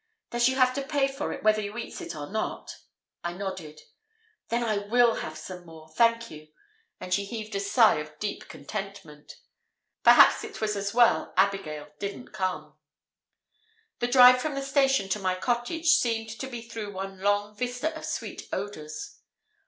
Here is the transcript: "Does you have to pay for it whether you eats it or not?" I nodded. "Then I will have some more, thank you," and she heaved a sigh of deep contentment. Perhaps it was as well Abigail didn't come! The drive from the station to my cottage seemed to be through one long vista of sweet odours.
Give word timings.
"Does 0.31 0.49
you 0.49 0.55
have 0.55 0.73
to 0.73 0.81
pay 0.81 1.07
for 1.07 1.31
it 1.31 1.43
whether 1.43 1.61
you 1.61 1.77
eats 1.77 2.01
it 2.01 2.15
or 2.15 2.25
not?" 2.27 2.71
I 3.23 3.33
nodded. 3.33 3.79
"Then 4.49 4.63
I 4.63 4.77
will 4.79 5.17
have 5.17 5.37
some 5.37 5.63
more, 5.63 5.89
thank 5.89 6.31
you," 6.31 6.47
and 6.99 7.13
she 7.13 7.23
heaved 7.23 7.53
a 7.53 7.59
sigh 7.59 7.99
of 7.99 8.17
deep 8.17 8.47
contentment. 8.49 9.33
Perhaps 10.03 10.43
it 10.43 10.59
was 10.59 10.75
as 10.75 10.91
well 10.95 11.31
Abigail 11.37 11.89
didn't 11.99 12.33
come! 12.33 12.79
The 13.99 14.07
drive 14.07 14.41
from 14.41 14.55
the 14.55 14.63
station 14.63 15.07
to 15.09 15.19
my 15.19 15.35
cottage 15.35 15.89
seemed 15.91 16.29
to 16.31 16.47
be 16.47 16.63
through 16.63 16.91
one 16.93 17.19
long 17.19 17.55
vista 17.55 17.95
of 17.95 18.03
sweet 18.03 18.47
odours. 18.51 19.19